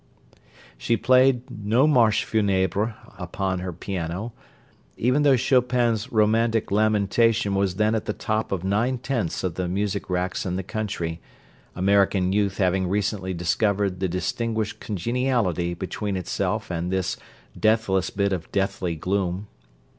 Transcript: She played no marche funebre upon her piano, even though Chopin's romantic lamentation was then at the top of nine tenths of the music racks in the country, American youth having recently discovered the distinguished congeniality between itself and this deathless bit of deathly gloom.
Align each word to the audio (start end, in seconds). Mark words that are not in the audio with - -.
She 0.79 0.97
played 0.97 1.47
no 1.63 1.85
marche 1.85 2.23
funebre 2.25 2.95
upon 3.19 3.59
her 3.59 3.71
piano, 3.71 4.33
even 4.97 5.21
though 5.21 5.35
Chopin's 5.37 6.11
romantic 6.11 6.71
lamentation 6.71 7.53
was 7.53 7.75
then 7.75 7.93
at 7.93 8.05
the 8.05 8.13
top 8.13 8.51
of 8.51 8.63
nine 8.63 8.97
tenths 8.97 9.43
of 9.43 9.53
the 9.53 9.67
music 9.67 10.09
racks 10.09 10.43
in 10.43 10.55
the 10.55 10.63
country, 10.63 11.21
American 11.75 12.33
youth 12.33 12.57
having 12.57 12.87
recently 12.87 13.35
discovered 13.35 13.99
the 13.99 14.09
distinguished 14.09 14.79
congeniality 14.79 15.75
between 15.75 16.17
itself 16.17 16.71
and 16.71 16.89
this 16.91 17.15
deathless 17.55 18.09
bit 18.09 18.33
of 18.33 18.51
deathly 18.51 18.95
gloom. 18.95 19.45